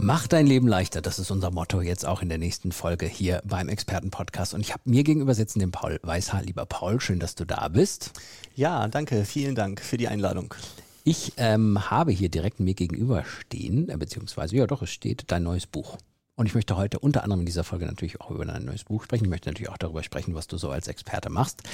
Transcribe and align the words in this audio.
Mach 0.00 0.28
dein 0.28 0.46
Leben 0.46 0.68
leichter, 0.68 1.02
das 1.02 1.18
ist 1.18 1.32
unser 1.32 1.50
Motto 1.50 1.80
jetzt 1.80 2.06
auch 2.06 2.22
in 2.22 2.28
der 2.28 2.38
nächsten 2.38 2.70
Folge 2.70 3.06
hier 3.06 3.42
beim 3.44 3.68
Expertenpodcast. 3.68 4.54
Und 4.54 4.60
ich 4.60 4.72
habe 4.72 4.82
mir 4.84 5.02
gegenüber 5.02 5.34
sitzen 5.34 5.58
den 5.58 5.72
Paul 5.72 5.98
Weißhaar. 6.02 6.42
Lieber 6.42 6.66
Paul, 6.66 7.00
schön, 7.00 7.18
dass 7.18 7.34
du 7.34 7.44
da 7.44 7.66
bist. 7.66 8.12
Ja, 8.54 8.86
danke, 8.86 9.24
vielen 9.24 9.56
Dank 9.56 9.80
für 9.80 9.96
die 9.96 10.06
Einladung. 10.06 10.54
Ich 11.02 11.32
ähm, 11.36 11.90
habe 11.90 12.12
hier 12.12 12.28
direkt 12.28 12.60
mir 12.60 12.74
gegenüber 12.74 13.24
stehen, 13.24 13.88
äh, 13.88 13.96
beziehungsweise, 13.96 14.54
ja 14.54 14.68
doch, 14.68 14.82
es 14.82 14.90
steht 14.90 15.24
dein 15.32 15.42
neues 15.42 15.66
Buch. 15.66 15.98
Und 16.36 16.46
ich 16.46 16.54
möchte 16.54 16.76
heute 16.76 17.00
unter 17.00 17.24
anderem 17.24 17.40
in 17.40 17.46
dieser 17.46 17.64
Folge 17.64 17.84
natürlich 17.84 18.20
auch 18.20 18.30
über 18.30 18.44
dein 18.44 18.66
neues 18.66 18.84
Buch 18.84 19.02
sprechen. 19.02 19.24
Ich 19.24 19.30
möchte 19.30 19.48
natürlich 19.48 19.68
auch 19.68 19.78
darüber 19.78 20.04
sprechen, 20.04 20.36
was 20.36 20.46
du 20.46 20.58
so 20.58 20.70
als 20.70 20.86
Experte 20.86 21.28
machst. 21.28 21.64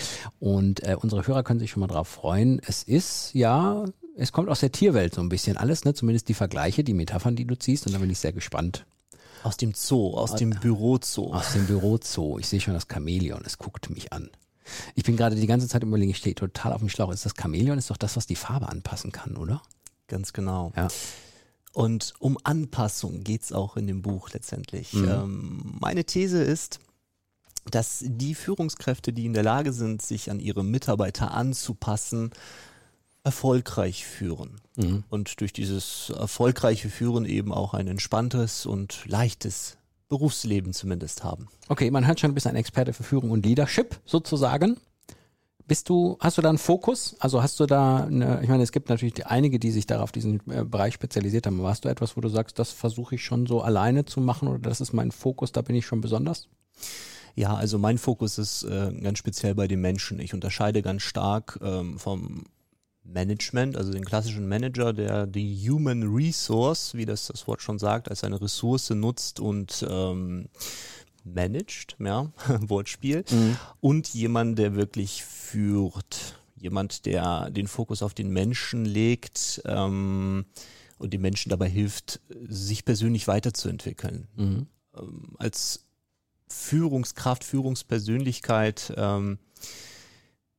Und 0.41 0.82
äh, 0.82 0.96
unsere 0.98 1.27
Hörer 1.27 1.43
können 1.43 1.60
sich 1.60 1.70
schon 1.70 1.80
mal 1.80 1.88
darauf 1.88 2.09
freuen. 2.09 2.59
Es 2.66 2.84
ist 2.84 3.34
ja 3.34 3.84
es 4.16 4.32
kommt 4.32 4.48
aus 4.48 4.60
der 4.60 4.73
Tierwelt 4.73 5.14
so 5.14 5.20
ein 5.20 5.28
bisschen 5.28 5.56
alles, 5.56 5.84
ne? 5.84 5.95
Zumindest 5.95 6.28
die 6.28 6.34
Vergleiche, 6.34 6.84
die 6.84 6.95
Metaphern, 6.95 7.36
die 7.36 7.46
du 7.46 7.59
ziehst. 7.59 7.86
Und 7.86 7.92
da 7.92 7.98
bin 7.98 8.10
ich 8.10 8.18
sehr 8.18 8.32
gespannt. 8.32 8.87
Aus 9.42 9.56
dem 9.56 9.74
Zoo, 9.74 10.14
aus 10.14 10.34
dem 10.37 10.50
Bürozoo. 10.50 11.34
Aus 11.34 11.52
dem 11.52 11.66
Bürozoo. 11.66 12.38
Ich 12.38 12.48
sehe 12.48 12.60
schon 12.60 12.74
das 12.74 12.87
Chamäleon, 12.90 13.42
es 13.45 13.59
guckt 13.59 13.90
mich 13.90 14.12
an. 14.12 14.30
Ich 14.95 15.04
bin 15.04 15.16
gerade 15.16 15.37
die 15.37 15.46
ganze 15.46 15.68
Zeit 15.68 15.82
überlegen, 15.82 16.10
ich 16.10 16.16
stehe 16.16 16.34
total 16.34 16.73
auf 16.73 16.80
dem 16.80 16.88
Schlauch. 16.88 17.12
Ist 17.12 17.27
das 17.27 17.34
Chamäleon 17.38 17.77
ist 17.77 17.90
doch 17.90 17.98
das, 17.98 18.16
was 18.16 18.27
die 18.27 18.37
Farbe 18.37 18.68
anpassen 18.68 19.12
kann, 19.12 19.37
oder? 19.37 19.60
Ganz 20.09 20.32
genau. 20.32 20.73
Ja. 20.76 20.88
Und 21.74 22.15
um 22.20 22.38
Anpassung 22.42 23.24
geht's 23.24 23.52
auch 23.52 23.76
in 23.76 23.87
dem 23.87 24.01
Buch 24.01 24.30
letztendlich. 24.30 24.95
Mhm. 24.95 25.09
Ähm, 25.09 25.74
meine 25.80 26.04
These 26.04 26.42
ist, 26.42 26.79
dass 27.70 28.02
die 28.07 28.35
Führungskräfte, 28.35 29.12
die 29.12 29.26
in 29.26 29.35
der 29.35 29.42
Lage 29.42 29.73
sind, 29.73 30.01
sich 30.01 30.30
an 30.30 30.40
ihre 30.40 30.65
Mitarbeiter 30.65 31.32
anzupassen, 31.32 32.30
erfolgreich 33.24 34.06
führen. 34.06 34.60
Mhm. 34.76 35.04
Und 35.08 35.40
durch 35.40 35.52
dieses 35.52 36.12
erfolgreiche 36.16 36.90
Führen 36.90 37.24
eben 37.24 37.52
auch 37.52 37.74
ein 37.74 37.88
entspanntes 37.88 38.66
und 38.66 39.04
leichtes 39.06 39.78
Berufsleben 40.08 40.72
zumindest 40.74 41.24
haben. 41.24 41.48
Okay, 41.68 41.90
man 41.90 42.06
hört 42.06 42.20
schon, 42.20 42.30
du 42.30 42.34
bist 42.34 42.46
ein 42.46 42.56
Experte 42.56 42.92
für 42.92 43.02
Führung 43.02 43.30
und 43.30 43.45
Leadership 43.45 43.98
sozusagen. 44.04 44.76
Bist 45.66 45.88
du, 45.88 46.18
hast 46.20 46.36
du 46.36 46.42
da 46.42 46.50
einen 46.50 46.58
Fokus? 46.58 47.16
Also 47.20 47.42
hast 47.42 47.58
du 47.58 47.64
da 47.64 48.04
eine, 48.04 48.42
ich 48.42 48.48
meine, 48.50 48.62
es 48.62 48.70
gibt 48.70 48.90
natürlich 48.90 49.26
einige, 49.26 49.58
die 49.58 49.70
sich 49.70 49.86
darauf 49.86 50.12
diesen 50.12 50.42
äh, 50.50 50.62
Bereich 50.62 50.92
spezialisiert 50.92 51.46
haben. 51.46 51.62
Warst 51.62 51.86
du 51.86 51.88
etwas, 51.88 52.18
wo 52.18 52.20
du 52.20 52.28
sagst, 52.28 52.58
das 52.58 52.70
versuche 52.70 53.14
ich 53.14 53.24
schon 53.24 53.46
so 53.46 53.62
alleine 53.62 54.04
zu 54.04 54.20
machen 54.20 54.48
oder 54.48 54.58
das 54.58 54.82
ist 54.82 54.92
mein 54.92 55.10
Fokus, 55.10 55.52
da 55.52 55.62
bin 55.62 55.74
ich 55.74 55.86
schon 55.86 56.02
besonders? 56.02 56.48
Ja, 57.34 57.54
also 57.54 57.78
mein 57.78 57.96
Fokus 57.96 58.36
ist 58.36 58.64
äh, 58.64 58.92
ganz 59.00 59.18
speziell 59.18 59.54
bei 59.54 59.66
den 59.66 59.80
Menschen. 59.80 60.20
Ich 60.20 60.34
unterscheide 60.34 60.82
ganz 60.82 61.02
stark 61.02 61.58
ähm, 61.62 61.98
vom 61.98 62.45
Management, 63.05 63.77
also 63.77 63.93
den 63.93 64.05
klassischen 64.05 64.49
Manager, 64.49 64.93
der 64.93 65.27
die 65.27 65.69
Human 65.69 66.03
Resource, 66.03 66.94
wie 66.94 67.05
das 67.05 67.27
das 67.27 67.47
Wort 67.47 67.62
schon 67.62 67.78
sagt, 67.78 68.09
als 68.09 68.25
eine 68.25 68.41
Ressource 68.41 68.91
nutzt 68.91 69.41
und 69.41 69.87
ähm, 69.88 70.49
managt, 71.25 71.97
ja, 71.99 72.32
Wortspiel, 72.60 73.25
mhm. 73.31 73.56
und 73.81 74.09
jemand, 74.09 74.59
der 74.59 74.75
wirklich 74.75 75.22
führt, 75.25 76.38
jemand, 76.56 77.06
der 77.06 77.50
den 77.50 77.69
Fokus 77.69 78.03
auf 78.03 78.15
den 78.15 78.31
Menschen 78.31 78.84
legt 78.84 79.62
ähm, 79.66 80.47
und 80.99 81.12
den 81.12 81.21
Menschen 81.21 81.50
dabei 81.50 81.69
hilft, 81.69 82.21
sich 82.49 82.84
persönlich 82.84 83.28
weiterzuentwickeln. 83.28 84.28
Mhm. 84.37 84.66
Ähm, 84.97 85.37
als 85.38 85.84
Führungskraft, 86.48 87.44
Führungspersönlichkeit 87.44 88.93
ähm, 88.97 89.38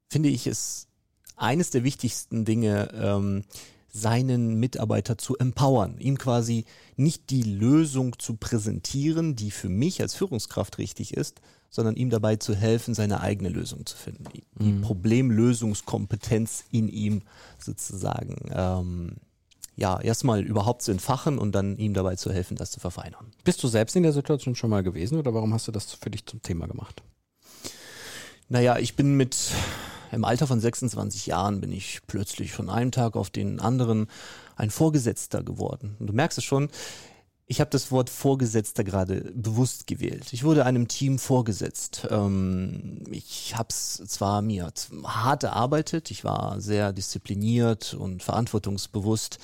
finde 0.10 0.30
ich 0.30 0.48
es 0.48 0.88
eines 1.36 1.70
der 1.70 1.84
wichtigsten 1.84 2.46
Dinge, 2.46 2.90
ähm, 2.94 3.44
seinen 3.96 4.60
Mitarbeiter 4.60 5.18
zu 5.18 5.38
empowern, 5.38 5.98
ihm 6.00 6.18
quasi 6.18 6.66
nicht 6.98 7.30
die 7.30 7.44
Lösung 7.44 8.20
zu 8.20 8.36
präsentieren, 8.36 9.38
die 9.38 9.52
für 9.52 9.70
mich 9.70 10.02
als 10.02 10.16
Führungskraft 10.16 10.78
richtig 10.80 11.14
ist, 11.14 11.40
sondern 11.70 11.96
ihm 11.96 12.10
dabei 12.10 12.36
zu 12.36 12.56
helfen, 12.56 12.94
seine 12.94 13.22
eigene 13.22 13.50
Lösung 13.50 13.86
zu 13.86 13.96
finden, 13.96 14.26
die 14.34 14.44
mhm. 14.64 14.82
Problemlösungskompetenz 14.82 16.66
in 16.72 16.90
ihm 16.90 17.22
sozusagen 17.58 18.36
ähm, 18.52 19.16
ja 19.78 20.00
erstmal 20.00 20.42
überhaupt 20.42 20.82
zu 20.82 20.92
entfachen 20.92 21.38
und 21.38 21.54
dann 21.54 21.78
ihm 21.78 21.94
dabei 21.94 22.18
zu 22.18 22.32
helfen, 22.32 22.58
das 22.58 22.72
zu 22.72 22.82
verfeinern. 22.82 23.32
Bist 23.46 23.64
du 23.64 23.68
selbst 23.70 23.96
in 23.96 24.04
der 24.04 24.14
Situation 24.14 24.56
schon 24.56 24.70
mal 24.70 24.84
gewesen 24.84 25.18
oder 25.18 25.34
warum 25.34 25.54
hast 25.54 25.68
du 25.68 25.72
das 25.72 25.94
für 25.94 26.10
dich 26.10 26.26
zum 26.26 26.42
Thema 26.42 26.68
gemacht? 26.68 27.02
Naja, 28.50 28.78
ich 28.78 28.96
bin 28.96 29.16
mit 29.16 29.38
im 30.16 30.26
Alter 30.26 30.48
von 30.48 30.60
26 30.60 31.28
Jahren 31.28 31.62
bin 31.62 31.72
ich 31.72 32.00
plötzlich 32.08 32.54
von 32.54 32.70
einem 32.70 32.92
Tag 32.92 33.16
auf 33.16 33.30
den 33.30 33.60
anderen 33.60 34.08
ein 34.56 34.72
Vorgesetzter 34.72 35.44
geworden. 35.44 35.96
Und 36.00 36.08
du 36.08 36.14
merkst 36.14 36.38
es 36.38 36.44
schon, 36.44 36.70
ich 37.46 37.60
habe 37.60 37.70
das 37.70 37.92
Wort 37.92 38.10
Vorgesetzter 38.10 38.84
gerade 38.84 39.32
bewusst 39.36 39.86
gewählt. 39.86 40.34
Ich 40.34 40.44
wurde 40.44 40.66
einem 40.66 40.88
Team 40.88 41.20
vorgesetzt. 41.20 42.08
Ähm, 42.10 43.04
ich 43.12 43.56
habe 43.56 43.68
es 43.70 44.02
zwar 44.08 44.42
mir 44.42 44.72
hart 45.04 45.44
erarbeitet, 45.44 46.10
ich 46.10 46.24
war 46.24 46.60
sehr 46.60 46.92
diszipliniert 46.92 47.94
und 47.94 48.24
verantwortungsbewusst, 48.24 49.38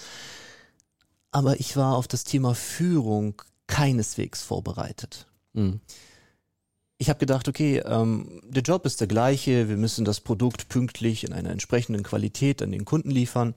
aber 1.29 1.59
ich 1.59 1.77
war 1.77 1.95
auf 1.95 2.07
das 2.07 2.23
Thema 2.23 2.55
Führung 2.55 3.39
keineswegs 3.67 4.41
vorbereitet. 4.41 5.27
Mhm 5.53 5.81
ich 7.01 7.09
habe 7.09 7.17
gedacht, 7.17 7.47
okay, 7.47 7.79
ähm, 7.79 8.43
der 8.43 8.61
Job 8.61 8.85
ist 8.85 8.99
der 8.99 9.07
gleiche, 9.07 9.67
wir 9.67 9.75
müssen 9.75 10.05
das 10.05 10.21
Produkt 10.21 10.69
pünktlich 10.69 11.23
in 11.23 11.33
einer 11.33 11.49
entsprechenden 11.49 12.03
Qualität 12.03 12.61
an 12.61 12.71
den 12.71 12.85
Kunden 12.85 13.09
liefern. 13.09 13.55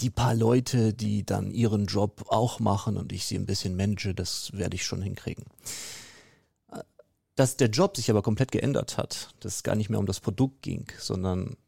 Die 0.00 0.08
paar 0.08 0.34
Leute, 0.34 0.94
die 0.94 1.26
dann 1.26 1.50
ihren 1.50 1.84
Job 1.84 2.24
auch 2.28 2.58
machen 2.58 2.96
und 2.96 3.12
ich 3.12 3.26
sie 3.26 3.36
ein 3.36 3.44
bisschen 3.44 3.76
manage, 3.76 4.14
das 4.14 4.50
werde 4.54 4.76
ich 4.76 4.86
schon 4.86 5.02
hinkriegen. 5.02 5.44
Dass 7.34 7.58
der 7.58 7.68
Job 7.68 7.98
sich 7.98 8.10
aber 8.10 8.22
komplett 8.22 8.50
geändert 8.50 8.96
hat, 8.96 9.34
dass 9.40 9.56
es 9.56 9.62
gar 9.62 9.76
nicht 9.76 9.90
mehr 9.90 10.00
um 10.00 10.06
das 10.06 10.20
Produkt 10.20 10.62
ging, 10.62 10.86
sondern 10.98 11.58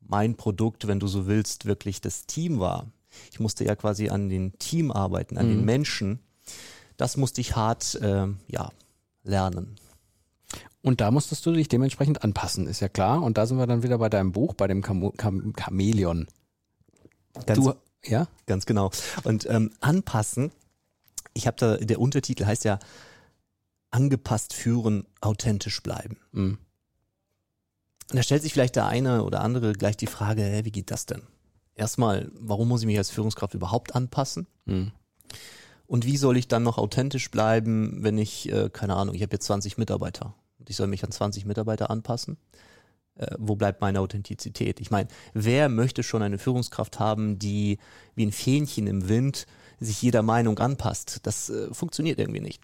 mein 0.00 0.36
Produkt, 0.36 0.86
wenn 0.86 1.00
du 1.00 1.06
so 1.06 1.28
willst, 1.28 1.64
wirklich 1.64 2.02
das 2.02 2.26
Team 2.26 2.60
war. 2.60 2.92
Ich 3.32 3.40
musste 3.40 3.64
ja 3.64 3.74
quasi 3.74 4.10
an 4.10 4.28
den 4.28 4.52
Team 4.58 4.92
arbeiten, 4.92 5.38
an 5.38 5.46
mhm. 5.46 5.50
den 5.52 5.64
Menschen. 5.64 6.20
Das 6.98 7.16
musste 7.16 7.40
ich 7.40 7.56
hart, 7.56 7.94
äh, 7.94 8.26
ja, 8.48 8.70
lernen. 9.22 9.78
Und 10.82 11.00
da 11.00 11.10
musstest 11.10 11.44
du 11.44 11.52
dich 11.52 11.68
dementsprechend 11.68 12.24
anpassen, 12.24 12.66
ist 12.66 12.80
ja 12.80 12.88
klar. 12.88 13.22
Und 13.22 13.36
da 13.36 13.46
sind 13.46 13.58
wir 13.58 13.66
dann 13.66 13.82
wieder 13.82 13.98
bei 13.98 14.08
deinem 14.08 14.32
Buch, 14.32 14.54
bei 14.54 14.66
dem 14.66 14.82
Cham 14.82 15.12
Cham 15.18 15.52
Chamäleon. 15.54 16.26
Ganz, 17.46 17.64
du, 17.64 17.74
ja? 18.04 18.28
Ganz 18.46 18.66
genau. 18.66 18.90
Und 19.24 19.48
ähm, 19.48 19.70
anpassen, 19.80 20.52
ich 21.34 21.46
habe 21.46 21.56
da, 21.58 21.76
der 21.76 22.00
Untertitel 22.00 22.46
heißt 22.46 22.64
ja 22.64 22.78
angepasst 23.90 24.54
führen, 24.54 25.06
authentisch 25.20 25.82
bleiben. 25.82 26.16
Mhm. 26.32 26.58
Und 28.10 28.16
da 28.16 28.22
stellt 28.22 28.42
sich 28.42 28.52
vielleicht 28.52 28.76
der 28.76 28.86
eine 28.86 29.22
oder 29.22 29.40
andere 29.42 29.72
gleich 29.72 29.96
die 29.96 30.06
Frage, 30.06 30.42
hä, 30.42 30.64
wie 30.64 30.72
geht 30.72 30.90
das 30.90 31.06
denn? 31.06 31.22
Erstmal, 31.74 32.30
warum 32.34 32.68
muss 32.68 32.80
ich 32.80 32.86
mich 32.86 32.98
als 32.98 33.10
Führungskraft 33.10 33.54
überhaupt 33.54 33.94
anpassen? 33.94 34.46
Mhm. 34.64 34.92
Und 35.86 36.06
wie 36.06 36.16
soll 36.16 36.36
ich 36.36 36.48
dann 36.48 36.62
noch 36.62 36.78
authentisch 36.78 37.30
bleiben, 37.30 38.02
wenn 38.02 38.16
ich, 38.16 38.50
äh, 38.50 38.70
keine 38.70 38.96
Ahnung, 38.96 39.14
ich 39.14 39.22
habe 39.22 39.32
jetzt 39.32 39.46
20 39.46 39.76
Mitarbeiter 39.76 40.34
und 40.60 40.70
ich 40.70 40.76
soll 40.76 40.86
mich 40.86 41.02
an 41.02 41.10
20 41.10 41.46
Mitarbeiter 41.46 41.90
anpassen? 41.90 42.36
Äh, 43.16 43.34
wo 43.38 43.56
bleibt 43.56 43.80
meine 43.80 44.00
Authentizität? 44.00 44.80
Ich 44.80 44.90
meine, 44.90 45.08
wer 45.34 45.68
möchte 45.68 46.02
schon 46.02 46.22
eine 46.22 46.38
Führungskraft 46.38 46.98
haben, 46.98 47.38
die 47.38 47.78
wie 48.14 48.26
ein 48.26 48.32
Fähnchen 48.32 48.86
im 48.86 49.08
Wind 49.08 49.46
sich 49.80 50.00
jeder 50.00 50.22
Meinung 50.22 50.58
anpasst? 50.58 51.20
Das 51.24 51.50
äh, 51.50 51.72
funktioniert 51.72 52.18
irgendwie 52.18 52.40
nicht. 52.40 52.62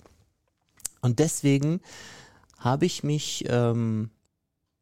Und 1.00 1.18
deswegen 1.18 1.80
habe 2.58 2.86
ich 2.86 3.02
mich 3.02 3.44
ähm, 3.48 4.10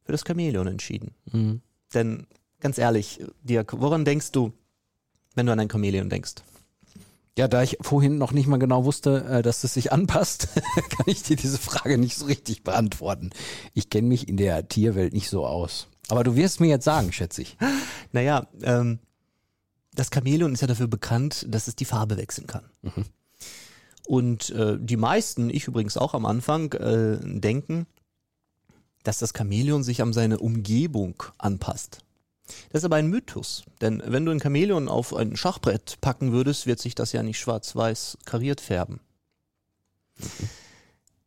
für 0.03 0.11
das 0.11 0.23
Chamäleon 0.25 0.67
entschieden. 0.67 1.15
Mhm. 1.31 1.61
Denn 1.93 2.27
ganz 2.59 2.77
ehrlich, 2.77 3.23
Dirk, 3.43 3.79
woran 3.79 4.05
denkst 4.05 4.31
du, 4.31 4.53
wenn 5.35 5.45
du 5.45 5.51
an 5.51 5.59
ein 5.59 5.69
Chamäleon 5.69 6.09
denkst? 6.09 6.35
Ja, 7.37 7.49
da 7.49 7.63
ich 7.63 7.77
vorhin 7.81 8.17
noch 8.17 8.31
nicht 8.31 8.47
mal 8.47 8.57
genau 8.57 8.85
wusste, 8.85 9.25
äh, 9.25 9.41
dass 9.41 9.63
es 9.63 9.73
sich 9.73 9.91
anpasst, 9.91 10.47
kann 10.75 11.05
ich 11.07 11.23
dir 11.23 11.35
diese 11.35 11.57
Frage 11.57 11.97
nicht 11.97 12.15
so 12.17 12.25
richtig 12.25 12.63
beantworten. 12.63 13.31
Ich 13.73 13.89
kenne 13.89 14.07
mich 14.07 14.29
in 14.29 14.37
der 14.37 14.67
Tierwelt 14.69 15.13
nicht 15.13 15.29
so 15.29 15.45
aus. 15.45 15.87
Aber 16.07 16.23
du 16.23 16.35
wirst 16.35 16.59
mir 16.61 16.67
jetzt 16.67 16.85
sagen, 16.85 17.11
schätze 17.11 17.41
ich. 17.41 17.57
Naja, 18.11 18.47
ähm, 18.61 18.99
das 19.93 20.09
Chamäleon 20.13 20.53
ist 20.53 20.61
ja 20.61 20.67
dafür 20.67 20.87
bekannt, 20.87 21.45
dass 21.49 21.67
es 21.67 21.75
die 21.75 21.85
Farbe 21.85 22.17
wechseln 22.17 22.47
kann. 22.47 22.69
Mhm. 22.83 23.05
Und 24.07 24.49
äh, 24.51 24.77
die 24.79 24.97
meisten, 24.97 25.49
ich 25.49 25.67
übrigens 25.67 25.97
auch 25.97 26.13
am 26.13 26.25
Anfang, 26.25 26.71
äh, 26.73 27.17
denken, 27.21 27.87
dass 29.03 29.19
das 29.19 29.33
Chamäleon 29.35 29.83
sich 29.83 30.01
an 30.01 30.13
seine 30.13 30.39
Umgebung 30.39 31.23
anpasst. 31.37 32.04
Das 32.69 32.81
ist 32.81 32.85
aber 32.85 32.97
ein 32.97 33.07
Mythos, 33.07 33.63
denn 33.81 34.03
wenn 34.05 34.25
du 34.25 34.31
ein 34.31 34.39
Chamäleon 34.39 34.87
auf 34.87 35.15
ein 35.15 35.35
Schachbrett 35.35 35.99
packen 36.01 36.31
würdest, 36.31 36.67
wird 36.67 36.79
sich 36.79 36.93
das 36.93 37.11
ja 37.11 37.23
nicht 37.23 37.39
schwarz-weiß 37.39 38.19
kariert 38.25 38.61
färben. 38.61 38.99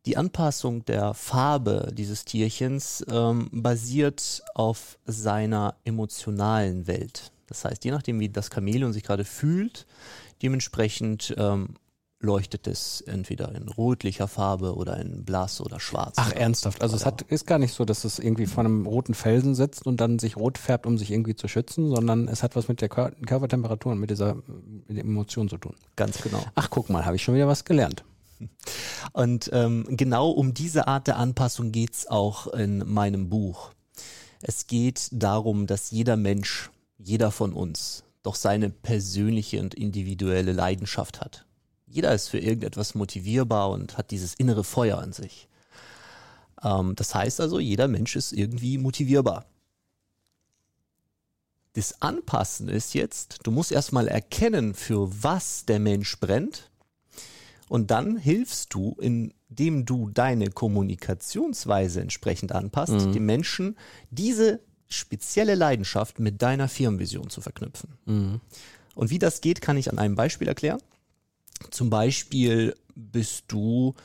Die 0.05 0.15
Anpassung 0.17 0.85
der 0.85 1.13
Farbe 1.13 1.91
dieses 1.93 2.23
Tierchens 2.25 3.05
ähm, 3.11 3.49
basiert 3.51 4.41
auf 4.55 4.97
seiner 5.05 5.75
emotionalen 5.83 6.87
Welt. 6.87 7.31
Das 7.47 7.65
heißt, 7.65 7.83
je 7.83 7.91
nachdem, 7.91 8.19
wie 8.19 8.29
das 8.29 8.49
Chamäleon 8.51 8.93
sich 8.93 9.03
gerade 9.03 9.25
fühlt, 9.25 9.85
dementsprechend 10.41 11.35
ähm, 11.37 11.75
leuchtet 12.21 12.67
es 12.67 13.01
entweder 13.01 13.55
in 13.55 13.69
rotlicher 13.69 14.27
Farbe 14.27 14.75
oder 14.75 14.97
in 14.97 15.23
blass 15.23 15.61
oder 15.61 15.79
schwarz. 15.79 16.15
Ach, 16.17 16.31
oder, 16.31 16.41
ernsthaft? 16.41 16.81
Also 16.81 16.95
es 16.95 17.05
hat, 17.05 17.21
ist 17.23 17.47
gar 17.47 17.59
nicht 17.59 17.73
so, 17.73 17.85
dass 17.85 18.03
es 18.03 18.19
irgendwie 18.19 18.45
vor 18.45 18.65
einem 18.65 18.85
roten 18.85 19.13
Felsen 19.13 19.55
sitzt 19.55 19.87
und 19.87 20.01
dann 20.01 20.19
sich 20.19 20.35
rot 20.35 20.57
färbt, 20.57 20.85
um 20.85 20.97
sich 20.97 21.11
irgendwie 21.11 21.35
zu 21.35 21.47
schützen, 21.47 21.89
sondern 21.89 22.27
es 22.27 22.43
hat 22.43 22.55
was 22.55 22.67
mit 22.67 22.81
der 22.81 22.89
Kör 22.89 23.11
Körpertemperatur 23.25 23.93
und 23.93 23.99
mit 23.99 24.09
dieser 24.09 24.35
mit 24.87 24.97
der 24.97 25.05
Emotion 25.05 25.47
zu 25.47 25.57
tun. 25.57 25.75
Ganz 25.95 26.21
genau. 26.21 26.43
Ach, 26.55 26.69
guck 26.69 26.89
mal, 26.89 27.05
habe 27.05 27.15
ich 27.15 27.23
schon 27.23 27.35
wieder 27.35 27.47
was 27.47 27.63
gelernt. 27.63 28.03
Und 29.13 29.49
ähm, 29.51 29.85
genau 29.89 30.29
um 30.29 30.53
diese 30.53 30.87
Art 30.87 31.07
der 31.07 31.17
Anpassung 31.17 31.73
geht's 31.73 32.07
auch 32.07 32.47
in 32.47 32.89
meinem 32.89 33.27
Buch. 33.27 33.71
Es 34.41 34.67
geht 34.67 35.09
darum, 35.11 35.67
dass 35.67 35.91
jeder 35.91 36.15
Mensch, 36.15 36.69
jeder 36.97 37.31
von 37.31 37.51
uns, 37.51 38.05
doch 38.23 38.35
seine 38.35 38.69
persönliche 38.69 39.59
und 39.59 39.73
individuelle 39.73 40.53
Leidenschaft 40.53 41.19
hat. 41.19 41.45
Jeder 41.89 42.13
ist 42.13 42.27
für 42.29 42.39
irgendetwas 42.39 42.95
motivierbar 42.95 43.69
und 43.71 43.97
hat 43.97 44.11
dieses 44.11 44.35
innere 44.35 44.63
Feuer 44.63 44.99
an 44.99 45.11
sich. 45.11 45.47
Ähm, 46.63 46.95
das 46.95 47.15
heißt 47.15 47.41
also, 47.41 47.59
jeder 47.59 47.87
Mensch 47.87 48.15
ist 48.15 48.31
irgendwie 48.31 48.77
motivierbar. 48.77 49.45
Das 51.73 52.01
Anpassen 52.01 52.67
ist 52.67 52.93
jetzt, 52.93 53.39
du 53.43 53.51
musst 53.51 53.71
erstmal 53.71 54.07
erkennen, 54.07 54.73
für 54.73 55.09
was 55.23 55.65
der 55.65 55.79
Mensch 55.79 56.19
brennt. 56.19 56.69
Und 57.69 57.91
dann 57.91 58.17
hilfst 58.17 58.73
du, 58.73 58.97
indem 58.99 59.85
du 59.85 60.09
deine 60.09 60.49
Kommunikationsweise 60.49 62.01
entsprechend 62.01 62.51
anpasst, 62.51 62.93
Mhm. 62.93 63.13
dem 63.13 63.25
Menschen 63.25 63.77
diese 64.09 64.59
spezielle 64.87 65.53
Leidenschaft 65.53 66.19
mit 66.19 66.41
deiner 66.41 66.67
Firmenvision 66.67 67.29
zu 67.29 67.41
verknüpfen. 67.41 67.93
Mhm. 68.05 68.41
Und 68.95 69.11
wie 69.11 69.19
das 69.19 69.41
geht, 69.41 69.61
kann 69.61 69.77
ich 69.77 69.91
an 69.91 69.99
einem 69.99 70.15
Beispiel 70.15 70.47
erklären. 70.47 70.81
Zum 71.71 71.89
Beispiel 71.89 72.75
bist 72.95 73.45
du, 73.47 73.95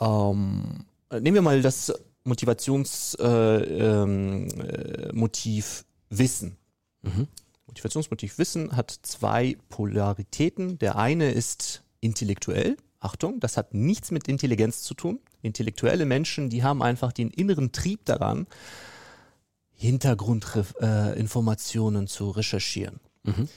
ähm, 0.00 0.84
nehmen 1.12 1.34
wir 1.34 1.42
mal 1.42 1.62
das 1.62 1.92
Motivationsmotiv 2.24 3.20
äh, 3.20 4.02
ähm, 4.02 4.48
äh, 4.58 5.12
Wissen. 6.10 6.56
Mhm. 7.02 7.28
Motivationsmotiv 7.66 8.38
Wissen 8.38 8.76
hat 8.76 8.90
zwei 9.02 9.56
Polaritäten. 9.68 10.78
Der 10.78 10.96
eine 10.96 11.30
ist 11.30 11.84
intellektuell. 12.00 12.76
Achtung, 12.98 13.38
das 13.40 13.56
hat 13.56 13.74
nichts 13.74 14.10
mit 14.10 14.28
Intelligenz 14.28 14.82
zu 14.82 14.92
tun. 14.94 15.20
Intellektuelle 15.42 16.04
Menschen, 16.04 16.50
die 16.50 16.62
haben 16.62 16.82
einfach 16.82 17.12
den 17.12 17.30
inneren 17.30 17.72
Trieb 17.72 18.04
daran, 18.04 18.46
Hintergrundinformationen 19.72 22.04
äh, 22.04 22.08
zu 22.08 22.28
recherchieren. 22.30 23.00
Mhm. 23.22 23.48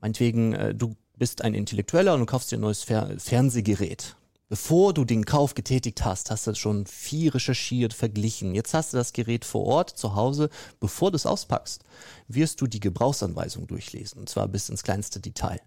Meinetwegen, 0.00 0.52
äh, 0.52 0.74
du 0.74 0.94
bist 1.16 1.42
ein 1.42 1.54
Intellektueller 1.54 2.14
und 2.14 2.20
du 2.20 2.26
kaufst 2.26 2.50
dir 2.50 2.58
ein 2.58 2.62
neues 2.62 2.82
Fer 2.82 3.14
Fernsehgerät. 3.18 4.16
Bevor 4.48 4.92
du 4.92 5.04
den 5.04 5.24
Kauf 5.24 5.54
getätigt 5.54 6.04
hast, 6.04 6.30
hast 6.30 6.46
du 6.46 6.54
schon 6.54 6.86
viel 6.86 7.30
recherchiert, 7.30 7.94
verglichen. 7.94 8.54
Jetzt 8.54 8.74
hast 8.74 8.92
du 8.92 8.98
das 8.98 9.12
Gerät 9.12 9.44
vor 9.44 9.64
Ort 9.64 9.90
zu 9.90 10.14
Hause. 10.14 10.50
Bevor 10.80 11.10
du 11.10 11.16
es 11.16 11.26
auspackst, 11.26 11.82
wirst 12.28 12.60
du 12.60 12.66
die 12.66 12.80
Gebrauchsanweisung 12.80 13.66
durchlesen, 13.66 14.20
und 14.20 14.28
zwar 14.28 14.46
bis 14.46 14.68
ins 14.68 14.82
kleinste 14.82 15.18
Detail. 15.18 15.60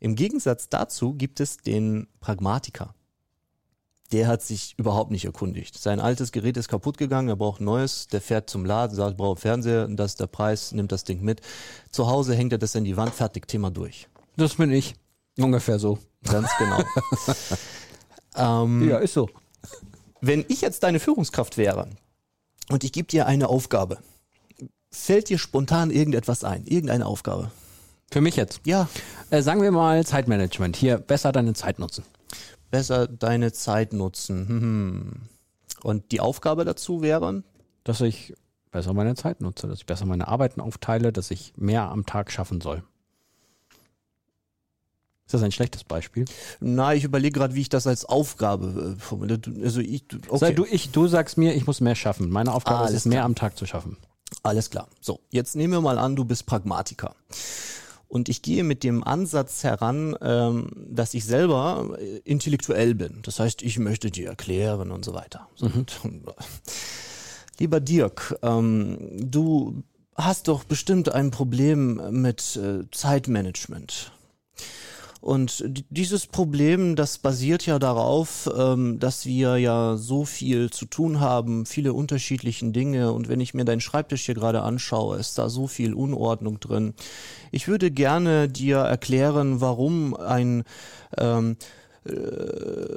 Im 0.00 0.16
Gegensatz 0.16 0.70
dazu 0.70 1.12
gibt 1.12 1.38
es 1.40 1.58
den 1.58 2.08
Pragmatiker. 2.20 2.94
Der 4.10 4.26
hat 4.26 4.42
sich 4.42 4.74
überhaupt 4.76 5.10
nicht 5.10 5.26
erkundigt. 5.26 5.78
Sein 5.78 6.00
altes 6.00 6.32
Gerät 6.32 6.56
ist 6.56 6.68
kaputt 6.68 6.96
gegangen, 6.96 7.28
er 7.28 7.36
braucht 7.36 7.60
neues. 7.60 8.08
Der 8.08 8.22
fährt 8.22 8.50
zum 8.50 8.64
Laden, 8.64 8.96
sagt, 8.96 9.18
braucht 9.18 9.40
Fernseher, 9.40 9.86
das 9.86 10.12
ist 10.12 10.20
der 10.20 10.26
Preis, 10.26 10.72
nimmt 10.72 10.90
das 10.90 11.04
Ding 11.04 11.20
mit. 11.20 11.42
Zu 11.92 12.08
Hause 12.08 12.34
hängt 12.34 12.52
er 12.52 12.58
das 12.58 12.74
an 12.74 12.84
die 12.84 12.96
Wand, 12.96 13.14
fertig, 13.14 13.46
Thema 13.46 13.70
durch. 13.70 14.08
Das 14.36 14.54
bin 14.54 14.70
ich. 14.72 14.94
Ungefähr 15.38 15.78
so. 15.78 15.98
Ganz 16.24 16.48
genau. 16.58 16.82
ähm, 18.64 18.88
Ja, 18.88 18.98
ist 18.98 19.14
so. 19.14 19.28
Wenn 20.20 20.44
ich 20.48 20.60
jetzt 20.60 20.82
deine 20.82 21.00
Führungskraft 21.00 21.56
wäre 21.56 21.88
und 22.68 22.84
ich 22.84 22.92
gebe 22.92 23.08
dir 23.08 23.26
eine 23.26 23.48
Aufgabe, 23.48 23.98
fällt 24.90 25.28
dir 25.28 25.38
spontan 25.38 25.90
irgendetwas 25.90 26.44
ein? 26.44 26.66
Irgendeine 26.66 27.06
Aufgabe? 27.06 27.50
Für 28.10 28.20
mich 28.20 28.36
jetzt. 28.36 28.60
Ja, 28.66 28.88
Äh, 29.30 29.42
sagen 29.42 29.62
wir 29.62 29.70
mal 29.70 30.04
Zeitmanagement. 30.04 30.76
Hier, 30.76 30.98
besser 30.98 31.32
deine 31.32 31.54
Zeit 31.54 31.78
nutzen. 31.78 32.04
besser 32.70 33.06
deine 33.08 33.52
Zeit 33.52 33.92
nutzen. 33.92 34.48
Hm. 34.48 35.12
Und 35.82 36.12
die 36.12 36.20
Aufgabe 36.20 36.64
dazu 36.64 37.00
wäre? 37.02 37.42
Dass 37.84 38.00
ich 38.00 38.34
besser 38.70 38.92
meine 38.92 39.14
Zeit 39.14 39.40
nutze, 39.40 39.66
dass 39.68 39.78
ich 39.78 39.86
besser 39.86 40.04
meine 40.06 40.28
Arbeiten 40.28 40.60
aufteile, 40.60 41.12
dass 41.12 41.30
ich 41.30 41.52
mehr 41.56 41.88
am 41.88 42.04
Tag 42.06 42.30
schaffen 42.30 42.60
soll. 42.60 42.82
Ist 45.30 45.34
das 45.34 45.42
ein 45.44 45.52
schlechtes 45.52 45.84
Beispiel? 45.84 46.24
Na, 46.58 46.92
ich 46.92 47.04
überlege 47.04 47.38
gerade, 47.38 47.54
wie 47.54 47.60
ich 47.60 47.68
das 47.68 47.86
als 47.86 48.04
Aufgabe 48.04 48.96
äh, 48.96 49.00
formuliere. 49.00 49.38
Du- 49.38 49.62
Also 49.62 49.78
ich, 49.80 50.02
okay. 50.26 50.38
Sei 50.38 50.52
du, 50.54 50.64
ich, 50.68 50.90
du 50.90 51.06
sagst 51.06 51.38
mir, 51.38 51.54
ich 51.54 51.68
muss 51.68 51.80
mehr 51.80 51.94
schaffen. 51.94 52.30
Meine 52.30 52.52
Aufgabe 52.52 52.82
ist 52.82 52.88
Alles 52.88 52.96
es, 53.02 53.04
mehr 53.04 53.22
am 53.22 53.36
Tag 53.36 53.56
zu 53.56 53.64
schaffen. 53.64 53.96
Alles 54.42 54.70
klar. 54.70 54.88
So, 55.00 55.20
jetzt 55.30 55.54
nehmen 55.54 55.72
wir 55.72 55.80
mal 55.82 55.98
an, 56.00 56.16
du 56.16 56.24
bist 56.24 56.46
Pragmatiker. 56.46 57.14
Und 58.08 58.28
ich 58.28 58.42
gehe 58.42 58.64
mit 58.64 58.82
dem 58.82 59.04
Ansatz 59.04 59.62
heran, 59.62 60.16
ähm, 60.20 60.72
dass 60.90 61.14
ich 61.14 61.24
selber 61.24 61.96
äh, 62.00 62.16
intellektuell 62.24 62.96
bin. 62.96 63.20
Das 63.22 63.38
heißt, 63.38 63.62
ich 63.62 63.78
möchte 63.78 64.10
dir 64.10 64.30
erklären 64.30 64.90
und 64.90 65.04
so 65.04 65.14
weiter. 65.14 65.46
Und, 65.60 65.92
lieber 67.60 67.78
Dirk, 67.78 68.36
ähm, 68.42 68.98
du 69.30 69.84
hast 70.16 70.48
doch 70.48 70.64
bestimmt 70.64 71.08
ein 71.12 71.30
Problem 71.30 72.20
mit 72.20 72.56
äh, 72.56 72.82
Zeitmanagement. 72.90 74.10
Und 75.20 75.62
di- 75.66 75.84
dieses 75.90 76.26
Problem, 76.26 76.96
das 76.96 77.18
basiert 77.18 77.66
ja 77.66 77.78
darauf, 77.78 78.48
ähm, 78.56 78.98
dass 78.98 79.26
wir 79.26 79.58
ja 79.58 79.96
so 79.98 80.24
viel 80.24 80.70
zu 80.70 80.86
tun 80.86 81.20
haben, 81.20 81.66
viele 81.66 81.92
unterschiedlichen 81.92 82.72
Dinge. 82.72 83.12
Und 83.12 83.28
wenn 83.28 83.40
ich 83.40 83.52
mir 83.52 83.64
deinen 83.66 83.82
Schreibtisch 83.82 84.24
hier 84.24 84.34
gerade 84.34 84.62
anschaue, 84.62 85.18
ist 85.18 85.36
da 85.36 85.50
so 85.50 85.66
viel 85.66 85.92
Unordnung 85.92 86.58
drin. 86.58 86.94
Ich 87.50 87.68
würde 87.68 87.90
gerne 87.90 88.48
dir 88.48 88.78
erklären, 88.78 89.60
warum 89.60 90.16
ein 90.16 90.64
ähm, 91.18 91.56
äh, 92.04 92.12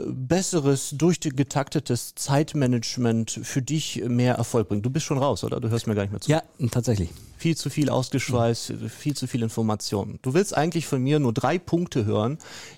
besseres, 0.07 0.91
durchgetaktetes 0.97 2.15
Zeitmanagement 2.15 3.31
für 3.43 3.61
dich 3.61 4.01
mehr 4.07 4.35
Erfolg 4.35 4.69
bringt. 4.69 4.85
Du 4.85 4.89
bist 4.89 5.05
schon 5.05 5.17
raus, 5.17 5.43
oder? 5.43 5.59
Du 5.59 5.69
hörst 5.69 5.87
mir 5.87 5.95
gar 5.95 6.03
nicht 6.03 6.11
mehr 6.11 6.21
zu 6.21 6.31
Ja, 6.31 6.41
tatsächlich. 6.71 7.09
Viel 7.43 7.57
zu 7.57 7.69
viel 7.69 7.89
ausgeschweißt, 7.89 8.73
viel 8.87 9.17
zu 9.17 9.27
viel 9.27 9.43
Information. 9.43 10.17
Du 10.21 10.33
willst 10.33 10.55
eigentlich 10.55 10.87
von 10.87 11.03
mir 11.03 11.19
nur 11.19 11.33
drei 11.33 11.59
Punkte 11.59 12.05
hören, 12.05 12.37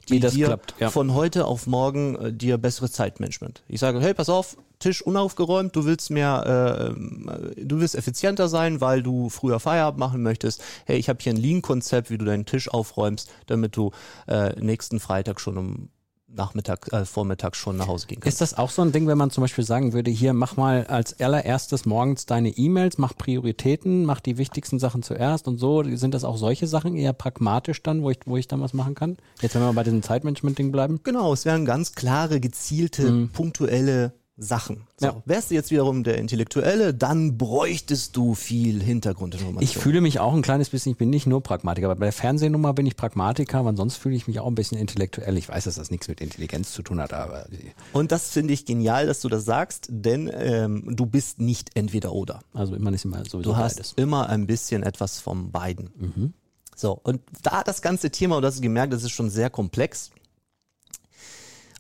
die 0.10 0.20
dir 0.20 0.48
klappt, 0.48 0.74
ja. 0.80 0.90
von 0.90 1.14
heute 1.14 1.46
auf 1.46 1.68
morgen 1.68 2.16
äh, 2.16 2.34
dir 2.34 2.58
besseres 2.58 2.92
Zeitmanagement. 2.94 3.62
Ich 3.68 3.80
sage, 3.80 4.02
hey, 4.02 4.16
pass 4.16 4.28
auf, 4.28 4.58
Tisch 4.80 5.04
unaufgeräumt, 5.04 5.76
du 5.76 5.86
willst 5.86 6.10
mehr, 6.10 6.44
äh, 6.48 6.88
ähm, 6.88 7.30
äh, 7.30 7.64
du 7.64 7.80
willst 7.80 7.94
effizienter 7.94 8.48
sein, 8.48 8.82
weil 8.82 9.04
du 9.04 9.30
früher 9.30 9.60
Feierabend 9.60 10.00
machen 10.00 10.24
möchtest. 10.24 10.64
Hey, 10.86 10.98
ich 10.98 11.10
habe 11.10 11.20
hier 11.22 11.34
ein 11.34 11.38
Lean-Konzept, 11.38 12.10
wie 12.10 12.18
du 12.18 12.26
deinen 12.26 12.48
Tisch 12.48 12.68
aufräumst, 12.68 13.30
damit 13.46 13.78
du 13.78 13.92
äh, 14.28 14.60
nächsten 14.60 15.00
Freitag 15.00 15.40
schon 15.40 15.60
um 15.60 15.90
Nachmittag, 16.36 16.92
äh, 16.92 17.06
Vormittag 17.06 17.56
schon 17.56 17.78
nach 17.78 17.88
Hause 17.88 18.08
gehen 18.08 18.20
kannst. 18.20 18.36
Ist 18.36 18.42
das 18.42 18.58
auch 18.58 18.70
so 18.70 18.82
ein 18.82 18.92
Ding, 18.92 19.08
wenn 19.08 19.18
man 19.18 19.32
zum 19.32 19.42
Beispiel 19.42 19.64
sagen 19.64 19.94
würde, 19.94 20.12
hier 20.12 20.34
mach 20.34 20.58
mal 20.58 20.86
als 20.88 21.20
allererstes 21.20 21.86
morgens 21.86 22.26
deine 22.26 22.50
E-Mails, 22.50 22.98
mach 22.98 23.16
Prioritäten, 23.16 24.06
mach 24.06 24.20
die 24.20 24.38
wichtigsten 24.38 24.80
Sachen 24.80 25.04
zuerst 25.04 25.48
und 25.48 25.58
so. 25.58 25.84
Sind 25.96 26.14
das 26.14 26.24
auch 26.24 26.38
solche 26.38 26.68
Sachen 26.68 26.96
eher 26.96 27.14
pragmatisch 27.14 27.82
dann, 27.84 28.04
wo 28.04 28.10
ich, 28.10 28.20
wo 28.26 28.38
ich 28.38 28.48
dann 28.48 28.62
was 28.62 28.74
machen 28.74 28.96
kann? 28.96 29.18
Jetzt 29.42 29.56
wenn 29.56 29.62
wir 29.62 29.74
bei 29.74 29.84
diesem 29.84 30.04
Zeitmanagement-Ding 30.04 30.72
bleiben. 30.72 31.00
Genau, 31.04 31.34
es 31.34 31.46
wären 31.46 31.66
ganz 31.66 31.94
klare, 31.94 32.40
gezielte, 32.40 33.30
punktuelle 33.34 34.14
Sachen. 34.38 34.86
So, 34.98 35.06
Ja. 35.08 35.24
Wärst 35.26 35.50
du 35.50 35.56
jetzt 35.56 35.72
wiederum 35.72 36.04
der 36.04 36.18
Intellektuelle, 36.18 36.94
dann 36.94 37.38
bräuchtest 37.38 38.18
du 38.18 38.36
viel 38.36 38.84
Hintergrundinformation. 38.84 39.64
Ich 39.64 39.78
fühle 39.78 40.02
mich 40.02 40.20
auch 40.20 40.34
ein 40.34 40.42
kleines 40.42 40.70
bisschen, 40.70 40.92
ich 40.92 40.98
bin 40.98 41.10
nicht 41.10 41.26
nur 41.26 41.42
Pragmatiker, 41.42 41.88
aber 41.88 41.96
bei 41.96 42.08
der 42.08 42.12
Fernsehnummer 42.14 42.74
bin 42.74 42.86
ich 42.86 42.98
Pragmatiker, 42.98 43.60
aber 43.60 43.74
sonst 43.76 43.96
fühle 43.96 44.16
ich 44.16 44.28
mich 44.28 44.42
auch 44.42 44.48
ein 44.48 44.56
bisschen 44.56 44.78
intellektuell. 44.78 45.38
Ich 45.38 45.48
weiß, 45.48 45.64
dass 45.64 45.76
das 45.76 45.90
nichts 45.90 46.10
mit 46.10 46.20
Intelligenz 46.20 46.74
zu 46.74 46.82
tun 46.84 47.00
hat, 47.00 47.14
aber 47.14 47.48
Und 47.94 48.12
das 48.12 48.30
finde 48.32 48.54
ich 48.54 48.66
genial, 48.66 49.08
dass 49.08 49.22
du 49.22 49.30
das 49.30 49.46
sagst, 49.46 49.88
denn 49.90 50.30
ähm, 50.34 50.96
du 50.98 51.06
bist 51.06 51.40
nicht 51.40 51.70
entweder 51.76 52.12
oder. 52.12 52.42
also 52.54 52.78
man 52.78 52.94
ist 52.94 53.06
immer 53.06 53.20
sowieso 53.20 53.52
Du 53.52 53.56
hast 53.56 53.76
beides. 53.78 53.94
immer 53.96 54.28
ein 54.28 54.48
bisschen 54.48 54.84
etwas 54.84 55.20
vom 55.20 55.52
beiden. 55.52 56.34
So, 56.76 57.00
und 57.04 57.22
da 57.42 57.64
das 57.64 57.82
ganze 57.82 58.10
Thema, 58.12 58.36
und 58.36 58.42
das 58.42 58.56
hast 58.56 58.60
du 58.60 58.64
gemerkt, 58.64 58.92
das 58.92 59.04
ist 59.04 59.12
schon 59.12 59.30
sehr 59.30 59.50
komplex. 59.50 60.12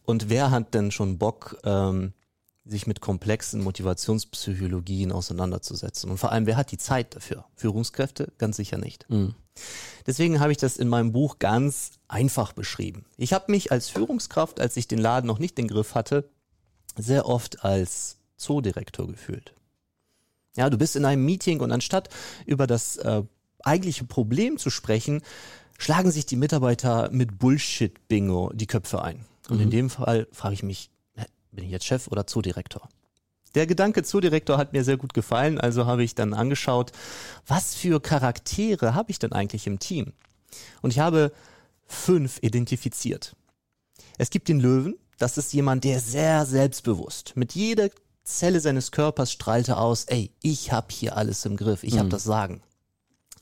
Und 0.05 0.29
wer 0.29 0.51
hat 0.51 0.73
denn 0.73 0.91
schon 0.91 1.17
Bock, 1.17 1.57
ähm, 1.65 2.13
sich 2.65 2.87
mit 2.87 2.99
komplexen 2.99 3.63
Motivationspsychologien 3.63 5.11
auseinanderzusetzen. 5.11 6.09
Und 6.09 6.17
vor 6.17 6.31
allem, 6.31 6.47
wer 6.47 6.57
hat 6.57 6.71
die 6.71 6.77
Zeit 6.77 7.15
dafür? 7.15 7.45
Führungskräfte? 7.55 8.33
Ganz 8.37 8.57
sicher 8.57 8.77
nicht. 8.77 9.05
Mhm. 9.09 9.35
Deswegen 10.05 10.39
habe 10.39 10.51
ich 10.51 10.57
das 10.57 10.77
in 10.77 10.87
meinem 10.87 11.11
Buch 11.11 11.39
ganz 11.39 11.91
einfach 12.07 12.53
beschrieben. 12.53 13.05
Ich 13.17 13.33
habe 13.33 13.51
mich 13.51 13.71
als 13.71 13.89
Führungskraft, 13.89 14.59
als 14.59 14.75
ich 14.77 14.87
den 14.87 14.99
Laden 14.99 15.27
noch 15.27 15.39
nicht 15.39 15.57
in 15.57 15.65
den 15.65 15.73
Griff 15.73 15.95
hatte, 15.95 16.29
sehr 16.97 17.27
oft 17.27 17.63
als 17.63 18.17
Zoodirektor 18.37 19.07
gefühlt. 19.07 19.53
Ja, 20.57 20.69
du 20.69 20.77
bist 20.77 20.95
in 20.95 21.05
einem 21.05 21.23
Meeting 21.25 21.59
und 21.59 21.71
anstatt 21.71 22.09
über 22.45 22.67
das 22.67 22.97
äh, 22.97 23.23
eigentliche 23.63 24.05
Problem 24.05 24.57
zu 24.57 24.69
sprechen, 24.69 25.21
schlagen 25.77 26.11
sich 26.11 26.25
die 26.25 26.37
Mitarbeiter 26.37 27.09
mit 27.11 27.37
Bullshit-Bingo 27.37 28.51
die 28.53 28.67
Köpfe 28.67 29.01
ein. 29.01 29.25
Und 29.49 29.59
in 29.59 29.69
dem 29.69 29.89
Fall 29.89 30.27
frage 30.31 30.55
ich 30.55 30.63
mich, 30.63 30.89
bin 31.55 31.65
ich 31.65 31.71
jetzt 31.71 31.85
Chef 31.85 32.07
oder 32.07 32.27
Zoodirektor? 32.27 32.87
Der 33.55 33.67
Gedanke 33.67 34.03
Zoodirektor 34.03 34.57
hat 34.57 34.73
mir 34.73 34.83
sehr 34.83 34.97
gut 34.97 35.13
gefallen, 35.13 35.59
also 35.59 35.85
habe 35.85 36.03
ich 36.03 36.13
dann 36.13 36.33
angeschaut, 36.33 36.91
was 37.47 37.73
für 37.73 38.01
Charaktere 38.01 38.93
habe 38.93 39.11
ich 39.11 39.19
denn 39.19 39.31
eigentlich 39.31 39.65
im 39.65 39.79
Team? 39.79 40.11
Und 40.81 40.91
ich 40.91 40.99
habe 40.99 41.31
fünf 41.87 42.39
identifiziert. 42.41 43.35
Es 44.17 44.29
gibt 44.29 44.49
den 44.49 44.59
Löwen, 44.59 44.95
das 45.17 45.37
ist 45.37 45.53
jemand, 45.53 45.85
der 45.85 45.99
sehr 46.01 46.45
selbstbewusst, 46.45 47.33
mit 47.35 47.53
jeder 47.53 47.89
Zelle 48.25 48.59
seines 48.59 48.91
Körpers 48.91 49.31
strahlte 49.31 49.77
aus, 49.77 50.05
ey, 50.05 50.31
ich 50.41 50.71
habe 50.71 50.87
hier 50.91 51.15
alles 51.15 51.45
im 51.45 51.55
Griff, 51.57 51.83
ich 51.83 51.97
habe 51.97 52.09
das 52.09 52.23
Sagen. 52.23 52.61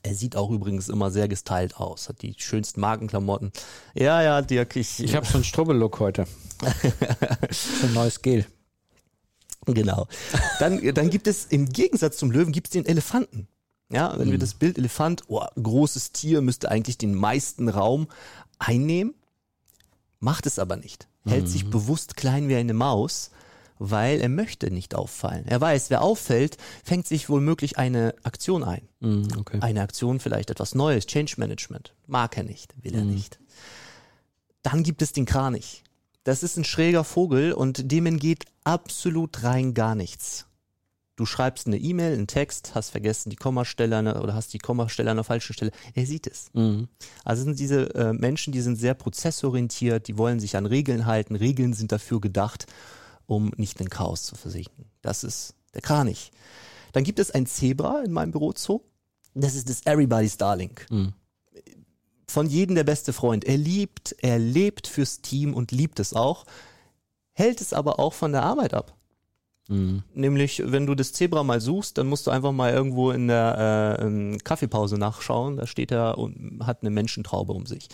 Er 0.04 0.14
sieht 0.14 0.36
auch 0.36 0.50
übrigens 0.50 0.90
immer 0.90 1.10
sehr 1.10 1.28
gestylt 1.28 1.76
aus, 1.76 2.10
hat 2.10 2.20
die 2.20 2.34
schönsten 2.36 2.78
Markenklamotten. 2.80 3.52
Ja, 3.94 4.22
ja, 4.22 4.42
Dirk, 4.42 4.76
ich. 4.76 5.00
Ich 5.02 5.14
habe 5.14 5.24
so 5.24 5.34
einen 5.34 5.44
Strubbellook 5.44 5.98
heute. 5.98 6.26
so 7.50 7.86
ein 7.86 7.94
neues 7.94 8.20
Gel. 8.20 8.44
Genau. 9.64 10.06
Dann, 10.58 10.92
dann 10.92 11.08
gibt 11.08 11.26
es 11.26 11.46
im 11.46 11.70
Gegensatz 11.70 12.18
zum 12.18 12.30
Löwen 12.30 12.52
gibt 12.52 12.66
es 12.66 12.72
den 12.72 12.84
Elefanten. 12.84 13.48
Ja, 13.90 14.18
wenn 14.18 14.30
wir 14.30 14.38
das 14.38 14.52
Bild 14.52 14.76
Elefant, 14.76 15.22
oh, 15.28 15.42
großes 15.54 16.12
Tier 16.12 16.42
müsste 16.42 16.70
eigentlich 16.70 16.98
den 16.98 17.14
meisten 17.14 17.70
Raum 17.70 18.08
einnehmen, 18.58 19.14
macht 20.20 20.44
es 20.44 20.58
aber 20.58 20.76
nicht. 20.76 21.08
Hält 21.24 21.48
sich 21.48 21.70
bewusst 21.70 22.18
klein 22.18 22.48
wie 22.48 22.56
eine 22.56 22.74
Maus, 22.74 23.30
weil 23.78 24.20
er 24.20 24.28
möchte 24.28 24.70
nicht 24.70 24.94
auffallen. 24.94 25.46
Er 25.46 25.60
weiß, 25.60 25.90
wer 25.90 26.02
auffällt, 26.02 26.56
fängt 26.84 27.06
sich 27.06 27.28
womöglich 27.28 27.78
eine 27.78 28.14
Aktion 28.22 28.64
ein. 28.64 28.88
Mhm, 29.00 29.28
okay. 29.38 29.58
Eine 29.60 29.82
Aktion, 29.82 30.20
vielleicht 30.20 30.50
etwas 30.50 30.74
Neues, 30.74 31.06
Change 31.06 31.34
Management. 31.38 31.94
Mag 32.06 32.36
er 32.36 32.44
nicht, 32.44 32.74
will 32.82 32.94
er 32.94 33.04
nicht. 33.04 33.38
Dann 34.62 34.82
gibt 34.82 35.02
es 35.02 35.12
den 35.12 35.26
Kranich. 35.26 35.82
Das 36.24 36.42
ist 36.42 36.56
ein 36.56 36.64
schräger 36.64 37.04
Vogel 37.04 37.52
und 37.52 37.92
dem 37.92 38.06
entgeht 38.06 38.46
absolut 38.64 39.42
rein 39.42 39.74
gar 39.74 39.94
nichts. 39.94 40.46
Du 41.16 41.26
schreibst 41.26 41.68
eine 41.68 41.78
E-Mail, 41.78 42.14
einen 42.14 42.26
Text, 42.26 42.74
hast 42.74 42.90
vergessen 42.90 43.30
die 43.30 43.36
Kommastelle 43.36 44.02
der- 44.02 44.20
oder 44.22 44.34
hast 44.34 44.52
die 44.52 44.58
Kommastelle 44.58 45.10
an 45.10 45.16
der 45.16 45.24
falschen 45.24 45.52
Stelle. 45.52 45.70
Er 45.94 46.06
sieht 46.06 46.26
es. 46.26 46.46
Mhm. 46.54 46.88
Also 47.24 47.44
sind 47.44 47.60
diese 47.60 47.94
äh, 47.94 48.12
Menschen, 48.12 48.52
die 48.52 48.60
sind 48.60 48.76
sehr 48.76 48.94
prozessorientiert, 48.94 50.08
die 50.08 50.18
wollen 50.18 50.40
sich 50.40 50.56
an 50.56 50.66
Regeln 50.66 51.06
halten. 51.06 51.36
Regeln 51.36 51.72
sind 51.72 51.92
dafür 51.92 52.20
gedacht, 52.20 52.66
um 53.26 53.52
nicht 53.56 53.80
in 53.80 53.90
Chaos 53.90 54.24
zu 54.24 54.34
versinken. 54.34 54.86
Das 55.02 55.24
ist 55.24 55.54
der 55.74 55.82
Kranich. 55.82 56.30
Dann 56.92 57.04
gibt 57.04 57.18
es 57.18 57.30
ein 57.30 57.46
Zebra 57.46 58.02
in 58.02 58.12
meinem 58.12 58.30
Büro 58.30 58.52
Zoo. 58.56 58.80
Das 59.34 59.54
ist 59.54 59.68
das 59.68 59.84
Everybody's 59.84 60.36
Darling. 60.36 60.78
Mhm. 60.90 61.12
Von 62.28 62.46
jedem 62.46 62.74
der 62.74 62.84
beste 62.84 63.12
Freund. 63.12 63.44
Er 63.44 63.56
liebt, 63.56 64.14
er 64.20 64.38
lebt 64.38 64.86
fürs 64.86 65.20
Team 65.20 65.54
und 65.54 65.72
liebt 65.72 66.00
es 66.00 66.14
auch, 66.14 66.46
hält 67.32 67.60
es 67.60 67.72
aber 67.72 67.98
auch 67.98 68.12
von 68.12 68.32
der 68.32 68.42
Arbeit 68.42 68.74
ab. 68.74 68.96
Mhm. 69.68 70.02
Nämlich, 70.14 70.62
wenn 70.64 70.86
du 70.86 70.94
das 70.94 71.12
Zebra 71.12 71.42
mal 71.42 71.60
suchst, 71.60 71.98
dann 71.98 72.06
musst 72.06 72.26
du 72.26 72.30
einfach 72.30 72.52
mal 72.52 72.72
irgendwo 72.72 73.10
in 73.10 73.28
der 73.28 73.98
äh, 73.98 74.04
ähm, 74.04 74.38
Kaffeepause 74.44 74.98
nachschauen. 74.98 75.56
Da 75.56 75.66
steht 75.66 75.90
er 75.90 76.18
und 76.18 76.60
hat 76.64 76.82
eine 76.82 76.90
Menschentraube 76.90 77.52
um 77.52 77.66
sich. 77.66 77.88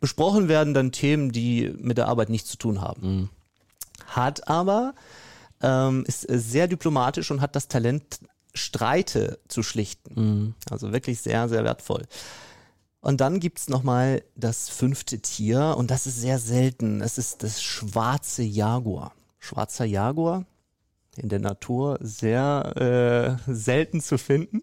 Besprochen 0.00 0.48
werden 0.48 0.74
dann 0.74 0.92
Themen, 0.92 1.32
die 1.32 1.72
mit 1.78 1.98
der 1.98 2.08
Arbeit 2.08 2.28
nichts 2.28 2.50
zu 2.50 2.56
tun 2.56 2.80
haben. 2.80 3.02
Hat 4.06 4.48
aber, 4.48 4.94
ähm, 5.62 6.04
ist 6.06 6.22
sehr 6.22 6.68
diplomatisch 6.68 7.30
und 7.30 7.40
hat 7.40 7.56
das 7.56 7.68
Talent, 7.68 8.20
Streite 8.54 9.38
zu 9.48 9.62
schlichten. 9.62 10.54
Also 10.70 10.92
wirklich 10.92 11.20
sehr, 11.20 11.48
sehr 11.48 11.64
wertvoll. 11.64 12.04
Und 13.00 13.20
dann 13.20 13.38
gibt's 13.40 13.68
noch 13.68 13.78
nochmal 13.78 14.22
das 14.34 14.68
fünfte 14.68 15.20
Tier 15.20 15.76
und 15.78 15.90
das 15.90 16.06
ist 16.06 16.20
sehr 16.20 16.38
selten. 16.38 17.00
Es 17.00 17.16
ist 17.16 17.42
das 17.42 17.62
schwarze 17.62 18.42
Jaguar. 18.42 19.12
Schwarzer 19.38 19.84
Jaguar, 19.84 20.44
in 21.16 21.28
der 21.28 21.38
Natur 21.38 21.98
sehr 22.00 23.38
äh, 23.46 23.52
selten 23.52 24.00
zu 24.00 24.18
finden. 24.18 24.62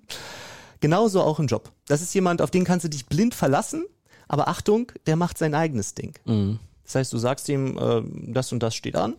Genauso 0.82 1.22
auch 1.22 1.40
im 1.40 1.48
Job. 1.48 1.72
Das 1.88 2.02
ist 2.02 2.14
jemand, 2.14 2.42
auf 2.42 2.52
den 2.52 2.66
kannst 2.66 2.84
du 2.84 2.90
dich 2.90 3.06
blind 3.06 3.34
verlassen, 3.34 3.86
aber 4.28 4.50
Achtung, 4.50 4.92
der 5.08 5.16
macht 5.16 5.38
sein 5.38 5.56
eigenes 5.56 5.96
Ding. 5.96 6.14
Mhm. 6.26 6.60
Das 6.84 6.96
heißt, 6.96 7.14
du 7.14 7.18
sagst 7.18 7.48
ihm, 7.50 7.78
äh, 7.78 8.04
das 8.32 8.52
und 8.52 8.62
das 8.62 8.76
steht 8.76 8.96
an, 8.96 9.16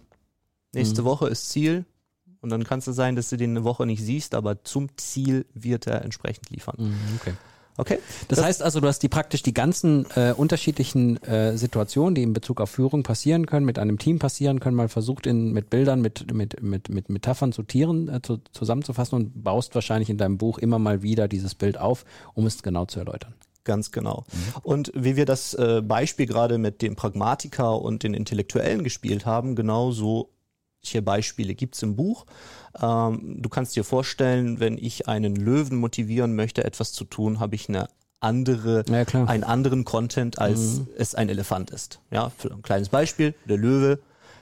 nächste 0.77 1.05
Woche 1.05 1.29
ist 1.29 1.51
Ziel 1.51 1.85
und 2.41 2.51
dann 2.51 2.65
kann 2.65 2.79
es 2.79 2.85
sein, 2.85 3.17
dass 3.17 3.29
du 3.29 3.37
den 3.37 3.51
eine 3.51 3.65
Woche 3.65 3.87
nicht 3.87 4.03
siehst, 4.03 4.35
aber 4.35 4.63
zum 4.65 4.97
Ziel 4.97 5.47
wird 5.55 5.87
er 5.87 6.03
entsprechend 6.03 6.51
liefern. 6.51 6.77
Mhm, 6.79 7.17
Okay. 7.21 7.35
Okay? 7.79 7.99
Das, 8.29 8.43
heißt 8.43 8.63
also, 8.63 8.81
du 8.81 8.89
hast 8.89 9.01
die 9.01 9.09
praktisch 9.09 9.43
die 9.43 9.53
ganzen 9.53 10.07
äh, 10.15 10.33
unterschiedlichen 10.35 11.23
äh, 11.23 11.57
Situationen, 11.59 12.15
die 12.15 12.23
in 12.23 12.33
Bezug 12.33 12.61
auf 12.61 12.71
Führung 12.71 13.03
passieren 13.03 13.47
können, 13.47 13.67
mit 13.67 13.79
einem 13.79 13.99
Team 13.99 14.19
passieren 14.19 14.61
können, 14.61 14.77
mal 14.77 14.89
versucht 14.89 15.27
in 15.27 15.53
mit 15.53 15.69
Bildern, 15.69 16.01
mit 16.01 16.33
mit 16.33 16.63
mit 16.63 16.89
mit 16.89 17.11
Metaphern 17.11 17.53
zu 17.53 17.63
Tieren 17.63 18.09
äh, 18.09 18.23
zu, 18.23 18.39
zusammenzufassen 18.53 19.17
und 19.17 19.45
baust 19.45 19.75
wahrscheinlich 19.75 20.09
in 20.09 20.17
deinem 20.17 20.39
Buch 20.39 20.59
immer 20.59 20.79
mal 20.79 21.03
wieder 21.03 21.29
dieses 21.29 21.55
Bild 21.55 21.79
auf, 21.79 22.05
um 22.35 22.47
es 22.47 22.63
genau 22.63 22.87
zu 22.87 22.99
erläutern. 22.99 23.35
Ganz 23.65 23.91
genau. 23.91 24.25
Und 24.63 24.93
wie 24.95 25.17
wir 25.17 25.27
das 25.27 25.53
äh, 25.55 25.83
Beispiel 25.83 26.27
gerade 26.27 26.57
mit 26.57 26.83
dem 26.83 26.95
Pragmatiker 26.95 27.83
und 27.83 28.05
den 28.05 28.15
Intellektuellen 28.15 28.85
gespielt 28.85 29.27
haben, 29.27 29.57
genauso 29.57 30.31
solche 30.87 31.03
Beispiele 31.03 31.55
gibt's 31.55 31.83
im 31.83 31.97
Buch. 31.97 32.27
Ähm, 32.81 33.37
du 33.41 33.49
kannst 33.49 33.75
dir 33.77 33.85
vorstellen, 33.85 34.61
wenn 34.61 34.79
ich 34.79 35.09
einen 35.09 35.35
Löwen 35.35 35.79
motivieren 35.79 36.35
möchte, 36.37 36.65
etwas 36.65 36.93
zu 36.93 37.05
tun, 37.05 37.41
habe 37.41 37.55
ich 37.57 37.69
eine 37.69 37.89
andere, 38.21 38.85
Ja, 38.89 39.05
einen 39.27 39.45
anderen 39.45 39.85
Content, 39.85 40.39
als 40.39 40.83
es 40.97 41.15
ein 41.15 41.29
Elefant 41.29 41.71
ist. 41.71 42.01
Ja, 42.11 42.31
für 42.37 42.51
ein 42.51 42.63
kleines 42.63 42.89
Beispiel, 42.89 43.35
der 43.49 43.57
Löwe. 43.57 43.99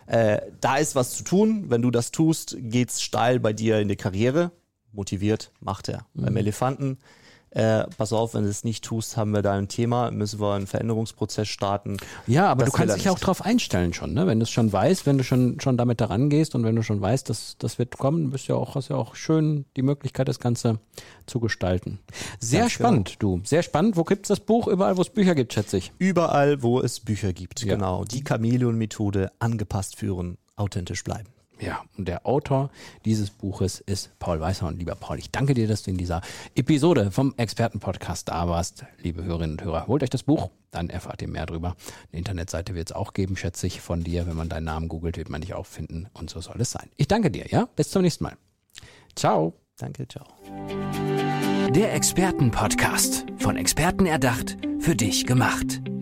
Äh, 0.07 0.41
da 0.61 0.77
ist 0.77 0.95
was 0.95 1.17
zu 1.17 1.25
tun. 1.25 1.71
Wenn 1.71 1.83
du 1.83 1.91
das 1.91 2.11
tust, 2.11 2.57
geht's 2.59 3.01
steil 3.03 3.41
bei 3.41 3.53
dir 3.53 3.81
in 3.81 3.89
die 3.89 3.97
Karriere. 3.97 4.53
Motiviert 4.93 5.51
macht 5.61 5.89
er. 5.89 6.07
Beim 6.15 6.37
Elefanten 6.37 6.99
äh, 7.55 7.85
pass 7.97 8.13
auf, 8.13 8.35
wenn 8.35 8.43
du 8.45 8.51
es 8.51 8.65
nicht 8.65 8.85
tust, 8.85 9.17
haben 9.17 9.31
wir 9.31 9.43
da 9.43 9.53
ein 9.55 9.69
Thema, 9.69 10.11
müssen 10.11 10.41
wir 10.41 10.55
einen 10.55 10.67
Veränderungsprozess 10.67 11.49
starten. 11.49 11.97
Ja, 12.27 12.49
aber 12.49 12.65
Das 12.65 12.73
du 12.73 12.79
kannst 12.79 12.97
dich 12.97 13.05
ja 13.05 13.13
auch 13.13 13.19
drauf 13.19 13.43
einstellen 13.43 13.93
schon, 13.95 14.13
ne? 14.13 14.27
Wenn 14.27 14.41
du 14.41 14.43
es 14.43 14.51
schon 14.51 14.73
weißt, 14.73 15.07
wenn 15.07 15.19
du 15.19 15.25
schon 15.25 15.59
schon 15.61 15.77
damit 15.77 16.01
daran 16.01 16.31
gehst 16.31 16.55
und 16.55 16.65
wenn 16.65 16.75
du 16.77 16.83
schon 16.83 17.01
weißt, 17.01 17.31
dass 17.31 17.57
das 17.59 17.79
wird 17.79 17.97
kommen, 17.97 18.31
bist 18.31 18.49
du 18.49 18.53
ja 18.55 18.59
auch 18.59 18.75
hast 18.75 18.89
ja 18.89 18.97
auch 18.97 19.15
schön 19.15 19.65
die 19.77 19.83
Möglichkeit, 19.83 20.29
das 20.29 20.41
Ganze 20.41 20.79
zu 21.27 21.41
gestalten. 21.41 22.01
Sehr 22.41 22.61
Ganz 22.63 22.77
genau. 22.77 22.89
spannend, 22.89 23.17
du. 23.23 23.41
Sehr 23.45 23.63
spannend. 23.63 23.97
Wo 23.97 24.05
gibt's 24.05 24.29
das 24.29 24.41
Buch? 24.41 24.67
Überall, 24.67 24.97
wo 24.97 25.03
es 25.03 25.11
Bücher 25.11 25.35
gibt, 25.35 25.53
schätze 25.53 25.77
ich. 25.77 25.93
Überall, 25.99 26.63
wo 26.63 26.81
es 26.81 27.01
Bücher 27.01 27.33
gibt, 27.33 27.63
Ja. 27.63 27.75
genau. 27.75 28.05
Die 28.05 28.25
Chamäleon-Methode 28.27 29.31
angepasst 29.39 29.97
führen, 29.97 30.39
authentisch 30.57 31.05
bleiben. 31.05 31.29
Ja, 31.65 31.83
und 31.97 32.09
der 32.09 32.27
Autor 32.27 32.71
dieses 33.07 33.31
Buches 33.31 33.81
ist 33.81 34.19
Paul 34.19 34.39
Weißer. 34.39 34.67
Und 34.67 34.79
lieber 34.79 34.95
Paul, 34.95 35.19
ich 35.19 35.31
danke 35.31 35.55
dir, 35.55 35.67
dass 35.67 35.83
du 35.83 35.91
in 35.91 35.97
dieser 35.97 36.21
Episode 36.55 37.11
vom 37.11 37.33
Expertenpodcast 37.39 38.29
da 38.29 38.49
warst. 38.49 38.85
Liebe 39.03 39.25
Hörerinnen 39.25 39.59
und 39.59 39.65
Hörer, 39.65 39.87
holt 39.87 40.03
euch 40.03 40.11
das 40.11 40.25
Buch, 40.25 40.51
dann 40.71 40.91
erfahrt 40.91 41.23
ihr 41.23 41.29
mehr 41.29 41.47
drüber. 41.47 41.75
Eine 42.13 42.19
Internetseite 42.19 42.75
wird 42.75 42.91
es 42.91 42.97
auch 42.97 43.15
geben, 43.15 43.39
schätze 43.39 43.67
ich, 43.67 43.81
von 43.81 44.05
dir. 44.05 44.27
Wenn 44.27 44.37
man 44.37 44.51
deinen 44.51 44.65
Namen 44.65 44.89
googelt, 44.89 45.17
wird 45.17 45.31
man 45.31 45.41
dich 45.41 45.55
auch 45.55 45.67
finden. 45.67 46.09
Und 46.13 46.29
so 46.29 46.43
soll 46.43 46.61
es 46.61 46.71
sein. 46.71 46.91
Ich 46.97 47.09
danke 47.09 47.31
dir, 47.31 47.47
ja? 47.49 47.67
Bis 47.77 47.91
zum 47.91 48.03
nächsten 48.03 48.25
Mal. 48.25 48.37
Ciao. 49.17 49.55
Danke, 49.79 50.07
ciao. 50.07 50.27
Der 51.71 51.95
Expertenpodcast. 51.95 53.25
Von 53.39 53.57
Experten 53.57 54.05
erdacht, 54.05 54.59
für 54.81 54.95
dich 54.95 55.27
gemacht. 55.27 55.81